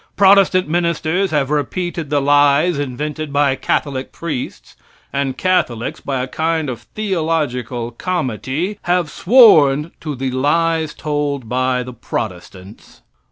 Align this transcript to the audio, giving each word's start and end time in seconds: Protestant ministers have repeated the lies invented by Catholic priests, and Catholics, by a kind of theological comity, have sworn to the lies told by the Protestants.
Protestant 0.17 0.67
ministers 0.67 1.29
have 1.29 1.51
repeated 1.51 2.09
the 2.09 2.23
lies 2.23 2.79
invented 2.79 3.31
by 3.31 3.53
Catholic 3.53 4.11
priests, 4.11 4.75
and 5.13 5.37
Catholics, 5.37 5.99
by 5.99 6.23
a 6.23 6.27
kind 6.27 6.71
of 6.71 6.87
theological 6.95 7.91
comity, 7.91 8.79
have 8.89 9.11
sworn 9.11 9.91
to 10.01 10.15
the 10.15 10.31
lies 10.31 10.95
told 10.95 11.47
by 11.47 11.83
the 11.83 11.93
Protestants. 11.93 13.03